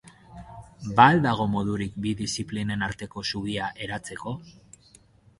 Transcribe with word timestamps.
Ba 0.99 1.03
al 1.15 1.19
dago 1.25 1.45
modurik 1.55 1.99
bi 2.05 2.13
diziplinen 2.21 2.85
arteko 2.85 3.23
zubia 3.33 3.67
eratzeko? 3.89 4.33